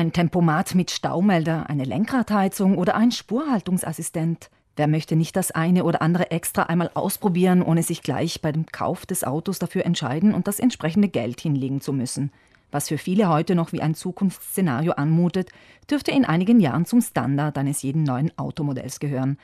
Ein 0.00 0.14
Tempomat 0.14 0.74
mit 0.74 0.90
Staumelder, 0.90 1.68
eine 1.68 1.84
Lenkradheizung 1.84 2.78
oder 2.78 2.94
ein 2.94 3.12
Spurhaltungsassistent. 3.12 4.48
Wer 4.74 4.88
möchte 4.88 5.14
nicht 5.14 5.36
das 5.36 5.50
eine 5.50 5.84
oder 5.84 6.00
andere 6.00 6.30
extra 6.30 6.62
einmal 6.62 6.90
ausprobieren, 6.94 7.60
ohne 7.60 7.82
sich 7.82 8.00
gleich 8.00 8.40
bei 8.40 8.50
dem 8.50 8.64
Kauf 8.64 9.04
des 9.04 9.24
Autos 9.24 9.58
dafür 9.58 9.84
entscheiden 9.84 10.32
und 10.32 10.48
das 10.48 10.58
entsprechende 10.58 11.08
Geld 11.08 11.42
hinlegen 11.42 11.82
zu 11.82 11.92
müssen? 11.92 12.32
Was 12.70 12.88
für 12.88 12.96
viele 12.96 13.28
heute 13.28 13.54
noch 13.54 13.72
wie 13.72 13.82
ein 13.82 13.94
Zukunftsszenario 13.94 14.92
anmutet, 14.92 15.50
dürfte 15.90 16.12
in 16.12 16.24
einigen 16.24 16.60
Jahren 16.60 16.86
zum 16.86 17.02
Standard 17.02 17.58
eines 17.58 17.82
jeden 17.82 18.02
neuen 18.02 18.32
Automodells 18.38 19.00
gehören. 19.00 19.36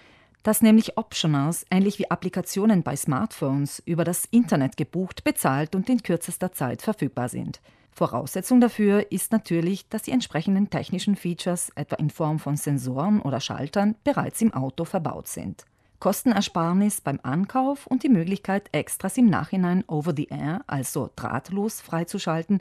Dass 0.43 0.63
nämlich 0.63 0.97
Optionals, 0.97 1.67
ähnlich 1.71 1.99
wie 1.99 2.11
Applikationen 2.11 2.83
bei 2.83 2.97
Smartphones, 2.97 3.83
über 3.85 4.05
das 4.05 4.25
Internet 4.25 4.79
gebucht, 4.79 5.23
bezahlt 5.23 5.75
und 5.75 5.91
in 5.91 6.03
kürzester 6.03 6.51
Zeit 6.53 6.81
verfügbar 6.81 7.29
sind. 7.29 7.61
Voraussetzung 7.97 8.61
dafür 8.61 9.11
ist 9.11 9.33
natürlich, 9.33 9.89
dass 9.89 10.03
die 10.03 10.11
entsprechenden 10.11 10.69
technischen 10.69 11.17
Features, 11.17 11.73
etwa 11.77 11.97
in 11.97 12.11
Form 12.11 12.39
von 12.39 12.59
Sensoren 12.59 13.23
oder 13.23 13.41
Schaltern, 13.41 13.95
bereits 14.05 14.43
im 14.43 14.53
Auto 14.53 14.85
verbaut 14.85 15.29
sind. 15.29 15.65
Kostenersparnis 15.99 17.01
beim 17.01 17.19
Ankauf 17.23 17.87
und 17.87 18.03
die 18.03 18.11
Möglichkeit, 18.11 18.69
Extras 18.73 19.17
im 19.17 19.31
Nachhinein 19.31 19.83
over 19.87 20.13
the 20.15 20.27
air, 20.27 20.61
also 20.67 21.09
drahtlos, 21.17 21.81
freizuschalten, 21.81 22.61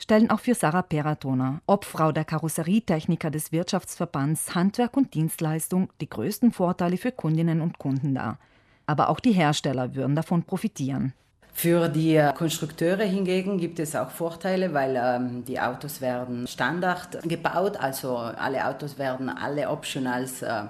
stellen 0.00 0.30
auch 0.30 0.40
für 0.40 0.56
Sarah 0.56 0.82
Peratona, 0.82 1.60
Obfrau 1.68 2.10
der 2.10 2.24
Karosserietechniker 2.24 3.30
des 3.30 3.52
Wirtschaftsverbands 3.52 4.56
Handwerk 4.56 4.96
und 4.96 5.14
Dienstleistung, 5.14 5.90
die 6.00 6.10
größten 6.10 6.50
Vorteile 6.50 6.96
für 6.96 7.12
Kundinnen 7.12 7.60
und 7.60 7.78
Kunden 7.78 8.16
dar. 8.16 8.40
Aber 8.86 9.10
auch 9.10 9.20
die 9.20 9.30
Hersteller 9.30 9.94
würden 9.94 10.16
davon 10.16 10.42
profitieren. 10.42 11.12
Für 11.54 11.88
die 11.88 12.20
Konstrukteure 12.34 13.04
hingegen 13.04 13.58
gibt 13.58 13.78
es 13.78 13.94
auch 13.94 14.10
Vorteile, 14.10 14.72
weil 14.72 14.96
ähm, 14.96 15.44
die 15.44 15.60
Autos 15.60 16.00
werden 16.00 16.46
Standard 16.46 17.22
gebaut, 17.22 17.76
also 17.76 18.16
alle 18.16 18.66
Autos 18.66 18.98
werden 18.98 19.28
alle 19.28 19.68
Optionals 19.68 20.42
äh, 20.42 20.62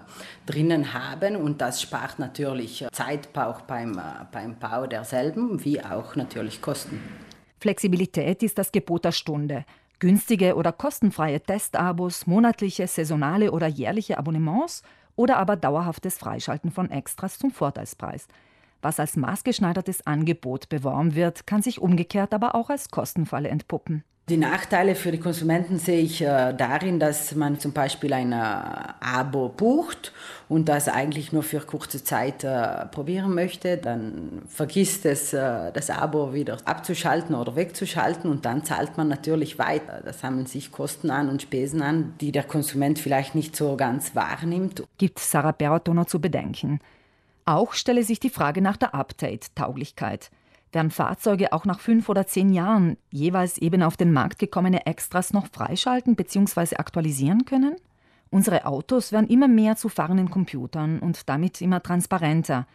drinnen 0.44 0.92
haben 0.92 1.36
und 1.36 1.60
das 1.60 1.80
spart 1.80 2.18
natürlich 2.18 2.84
Zeit 2.92 3.28
auch 3.36 3.62
beim, 3.62 3.96
äh, 3.96 4.02
beim 4.32 4.58
Bau 4.58 4.86
derselben, 4.86 5.64
wie 5.64 5.82
auch 5.82 6.16
natürlich 6.16 6.60
Kosten. 6.60 7.00
Flexibilität 7.60 8.42
ist 8.42 8.58
das 8.58 8.72
Gebot 8.72 9.04
der 9.04 9.12
Stunde. 9.12 9.64
Günstige 10.00 10.56
oder 10.56 10.72
kostenfreie 10.72 11.40
Testabos, 11.40 12.26
monatliche, 12.26 12.88
saisonale 12.88 13.52
oder 13.52 13.68
jährliche 13.68 14.18
Abonnements 14.18 14.82
oder 15.14 15.38
aber 15.38 15.54
dauerhaftes 15.54 16.18
Freischalten 16.18 16.72
von 16.72 16.90
Extras 16.90 17.38
zum 17.38 17.52
Vorteilspreis. 17.52 18.26
Was 18.82 18.98
als 18.98 19.16
maßgeschneidertes 19.16 20.06
Angebot 20.06 20.68
beworben 20.68 21.14
wird, 21.14 21.46
kann 21.46 21.62
sich 21.62 21.80
umgekehrt 21.80 22.34
aber 22.34 22.54
auch 22.56 22.68
als 22.68 22.90
Kostenfalle 22.90 23.48
entpuppen. 23.48 24.04
Die 24.28 24.36
Nachteile 24.36 24.94
für 24.94 25.10
die 25.10 25.18
Konsumenten 25.18 25.78
sehe 25.78 26.00
ich 26.00 26.22
äh, 26.22 26.52
darin, 26.52 27.00
dass 27.00 27.34
man 27.34 27.58
zum 27.58 27.72
Beispiel 27.72 28.12
ein 28.12 28.30
äh, 28.30 28.36
Abo 28.36 29.48
bucht 29.48 30.12
und 30.48 30.68
das 30.68 30.88
eigentlich 30.88 31.32
nur 31.32 31.42
für 31.42 31.58
kurze 31.60 32.04
Zeit 32.04 32.44
äh, 32.44 32.86
probieren 32.86 33.34
möchte. 33.34 33.78
Dann 33.78 34.42
vergisst 34.46 35.06
es, 35.06 35.30
das 35.32 35.90
Abo 35.90 36.34
wieder 36.34 36.58
abzuschalten 36.64 37.34
oder 37.34 37.56
wegzuschalten 37.56 38.30
und 38.30 38.44
dann 38.44 38.64
zahlt 38.64 38.96
man 38.96 39.08
natürlich 39.08 39.58
weiter. 39.58 40.02
Das 40.04 40.20
sammeln 40.20 40.46
sich 40.46 40.70
Kosten 40.70 41.10
an 41.10 41.28
und 41.28 41.42
Spesen 41.42 41.82
an, 41.82 42.14
die 42.20 42.30
der 42.30 42.44
Konsument 42.44 43.00
vielleicht 43.00 43.34
nicht 43.34 43.56
so 43.56 43.76
ganz 43.76 44.14
wahrnimmt. 44.14 44.84
Gibt 44.98 45.18
Sarah 45.18 45.52
Bertoner 45.52 46.06
zu 46.06 46.20
bedenken. 46.20 46.78
Auch 47.44 47.72
stelle 47.72 48.04
sich 48.04 48.20
die 48.20 48.30
Frage 48.30 48.62
nach 48.62 48.76
der 48.76 48.94
Update-Tauglichkeit. 48.94 50.30
Werden 50.70 50.90
Fahrzeuge 50.90 51.52
auch 51.52 51.64
nach 51.64 51.80
fünf 51.80 52.08
oder 52.08 52.26
zehn 52.26 52.52
Jahren 52.52 52.96
jeweils 53.10 53.58
eben 53.58 53.82
auf 53.82 53.96
den 53.96 54.12
Markt 54.12 54.38
gekommene 54.38 54.86
Extras 54.86 55.32
noch 55.32 55.48
freischalten 55.48 56.16
bzw. 56.16 56.76
aktualisieren 56.76 57.44
können? 57.44 57.76
Unsere 58.30 58.64
Autos 58.64 59.12
werden 59.12 59.28
immer 59.28 59.48
mehr 59.48 59.76
zu 59.76 59.90
fahrenden 59.90 60.30
Computern 60.30 61.00
und 61.00 61.28
damit 61.28 61.60
immer 61.60 61.82
transparenter. 61.82 62.66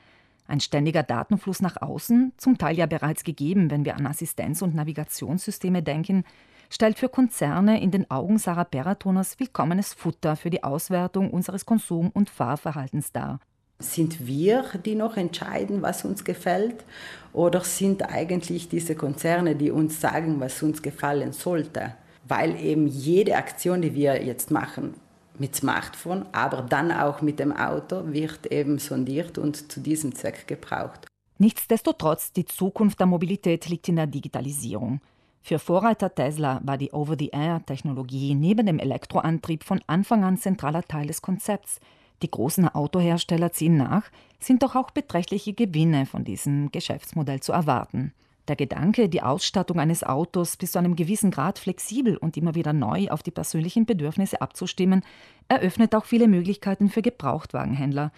Ein 0.48 0.60
ständiger 0.60 1.02
Datenfluss 1.02 1.62
nach 1.62 1.82
außen, 1.82 2.34
zum 2.38 2.58
Teil 2.58 2.78
ja 2.78 2.86
bereits 2.86 3.24
gegeben, 3.24 3.72
wenn 3.72 3.84
wir 3.84 3.96
an 3.96 4.06
Assistenz- 4.06 4.62
und 4.62 4.76
Navigationssysteme 4.76 5.82
denken, 5.82 6.24
stellt 6.70 7.00
für 7.00 7.10
Konzerne 7.10 7.82
in 7.82 7.92
den 7.92 8.12
Augen 8.12 8.38
Sarah 8.38 8.66
Peratoners 8.66 9.40
willkommenes 9.40 9.94
Futter 9.94 10.36
für 10.36 10.50
die 10.50 10.64
Auswertung 10.64 11.32
unseres 11.32 11.66
Konsum- 11.66 12.12
und 12.12 12.30
Fahrverhaltens 12.30 13.12
dar. 13.12 13.40
Sind 13.80 14.26
wir, 14.26 14.66
die 14.86 14.96
noch 14.96 15.18
entscheiden, 15.18 15.84
was 15.84 16.04
uns 16.04 16.24
gefällt? 16.24 16.84
Oder 17.32 17.62
sind 17.62 18.02
eigentlich 18.12 18.70
diese 18.70 18.96
Konzerne, 18.96 19.56
die 19.56 19.70
uns 19.70 20.02
sagen, 20.02 20.40
was 20.40 20.64
uns 20.64 20.82
gefallen 20.82 21.32
sollte? 21.32 21.94
Weil 22.28 22.60
eben 22.60 22.88
jede 22.88 23.36
Aktion, 23.36 23.84
die 23.84 23.94
wir 23.94 24.24
jetzt 24.24 24.50
machen, 24.50 24.96
mit 25.38 25.56
Smartphone, 25.56 26.26
aber 26.32 26.64
dann 26.64 26.92
auch 26.92 27.22
mit 27.22 27.38
dem 27.40 27.52
Auto, 27.56 28.02
wird 28.08 28.48
eben 28.48 28.80
sondiert 28.80 29.38
und 29.38 29.72
zu 29.72 29.80
diesem 29.80 30.16
Zweck 30.16 30.48
gebraucht. 30.48 31.06
Nichtsdestotrotz, 31.38 32.34
die 32.34 32.46
Zukunft 32.46 33.00
der 33.00 33.06
Mobilität 33.06 33.70
liegt 33.70 33.88
in 33.88 33.98
der 33.98 34.08
Digitalisierung. 34.08 35.02
Für 35.44 35.60
Vorreiter 35.60 36.14
Tesla 36.14 36.60
war 36.64 36.80
die 36.80 36.92
Over-the-Air-Technologie 36.92 38.34
neben 38.34 38.66
dem 38.66 38.80
Elektroantrieb 38.80 39.64
von 39.64 39.80
Anfang 39.86 40.24
an 40.24 40.38
zentraler 40.38 40.82
Teil 40.82 41.06
des 41.06 41.22
Konzepts– 41.22 41.80
die 42.22 42.32
großen 42.32 42.68
Autohersteller 42.68 43.52
ziehen 43.52 43.78
nach, 43.78 44.04
sind 44.40 44.64
doch 44.64 44.76
auch 44.76 44.92
beträchtliche 44.92 45.54
Gewinne 45.54 46.06
von 46.06 46.24
diesem 46.24 46.72
Geschäftsmodell 46.72 47.40
zu 47.40 47.52
erwarten. 47.52 48.14
Der 48.48 48.56
Gedanke, 48.56 49.10
die 49.10 49.22
Ausstattung 49.22 49.80
eines 49.80 50.04
Autos 50.04 50.56
bis 50.56 50.72
zu 50.72 50.80
einem 50.80 50.96
gewissen 50.96 51.32
Grad 51.32 51.60
flexibel 51.60 52.16
und 52.16 52.38
immer 52.38 52.56
wieder 52.56 52.72
neu 52.72 53.10
auf 53.10 53.22
die 53.22 53.32
persönlichen 53.32 53.86
Bedürfnisse 53.86 54.42
abzustimmen, 54.42 55.04
eröffnet 55.50 55.94
auch 55.94 56.06
viele 56.06 56.30
Möglichkeiten 56.30 56.90
für 56.90 57.02
Gebrauchtwagenhändler. 57.02 58.12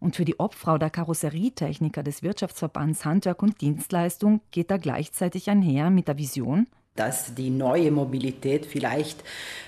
Und 0.00 0.16
für 0.16 0.24
die 0.24 0.38
Obfrau 0.40 0.76
der 0.76 0.90
Karosserietechniker 0.90 2.02
des 2.02 2.22
Wirtschaftsverbands 2.22 3.04
Handwerk 3.04 3.42
und 3.42 3.60
Dienstleistung 3.60 4.40
geht 4.50 4.70
da 4.70 4.76
gleichzeitig 4.76 5.48
einher 5.48 5.90
mit 5.90 6.08
der 6.08 6.18
Vision, 6.18 6.66
dass 6.96 7.34
die 7.34 7.50
neue 7.50 7.90
Mobilität 7.90 8.66
vielleicht 8.66 9.22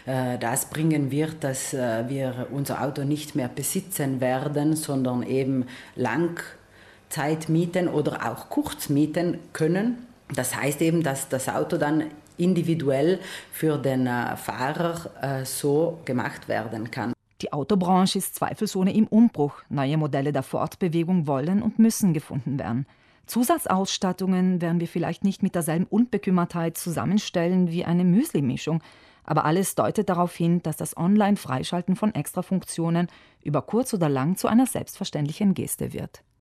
äh, 0.07 0.39
das 0.39 0.71
bringen 0.71 1.11
wird, 1.11 1.45
dass 1.45 1.75
äh, 1.75 2.09
wir 2.09 2.49
unser 2.51 2.83
Auto 2.83 3.05
nicht 3.05 3.35
mehr 3.35 3.49
besitzen 3.49 4.21
werden, 4.21 4.75
sondern 4.77 5.23
eben 5.23 5.67
Langzeit 5.95 7.49
mieten 7.49 7.89
oder 7.89 8.31
auch 8.31 8.49
kurz 8.49 8.89
mieten 8.89 9.39
können. 9.53 10.07
Das 10.35 10.57
heißt 10.57 10.83
eben, 10.83 11.03
dass 11.03 11.29
das 11.29 11.49
Auto 11.49 11.77
dann 11.77 12.05
individuell 12.37 13.19
für 13.53 13.79
den 13.79 14.07
äh, 14.07 14.37
Fahrer 14.37 15.11
äh, 15.21 15.45
so 15.45 15.99
gemacht 16.05 16.49
werden 16.49 16.91
kann. 16.91 17.13
Die 17.41 17.53
Autobranche 17.53 18.19
ist 18.19 18.35
zweifelsohne 18.35 18.93
im 18.93 19.07
Umbruch. 19.07 19.63
Neue 19.69 19.97
Modelle 19.97 20.33
der 20.33 20.43
Fortbewegung 20.43 21.27
wollen 21.27 21.63
und 21.63 21.79
müssen 21.79 22.13
gefunden 22.13 22.59
werden. 22.59 22.87
Zusatzausstattungen 23.29 24.61
werden 24.61 24.81
wir 24.81 24.89
vielleicht 24.89 25.23
nicht 25.23 25.43
mit 25.43 25.55
derselben 25.55 25.85
Unbekümmertheit 25.85 26.77
zusammenstellen 26.77 27.71
wie 27.71 27.85
eine 27.85 28.05
Müsli-Mischung, 28.05 28.83
aber 29.25 29.45
alles 29.45 29.75
deutet 29.75 30.09
darauf 30.09 30.35
hin, 30.35 30.63
dass 30.63 30.77
das 30.77 30.97
Online-Freischalten 30.97 31.97
von 31.97 32.15
Extrafunktionen 32.15 33.09
über 33.43 33.63
kurz 33.63 33.93
oder 33.95 34.09
lang 34.09 34.37
zu 34.37 34.49
einer 34.49 34.67
selbstverständlichen 34.67 35.55
Geste 35.55 35.93
wird. 35.93 36.23